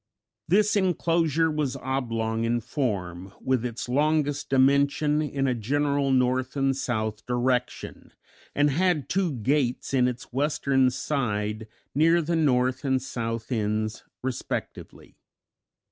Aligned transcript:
This 0.47 0.75
inclosure 0.75 1.51
was 1.51 1.75
oblong 1.75 2.43
in 2.43 2.59
form, 2.59 3.33
with 3.39 3.63
its 3.63 3.87
longest 3.87 4.49
dimension 4.49 5.21
in 5.21 5.45
a 5.45 5.53
general 5.53 6.09
north 6.09 6.55
and 6.57 6.75
south 6.75 7.23
direction, 7.27 8.11
and 8.55 8.71
had 8.71 9.09
two 9.09 9.31
gates 9.33 9.93
in 9.93 10.07
its 10.07 10.33
western 10.33 10.89
side, 10.89 11.67
near 11.93 12.19
the 12.23 12.35
north 12.35 12.83
and 12.83 12.99
south 12.99 13.51
ends 13.51 14.03
respectively. 14.23 15.19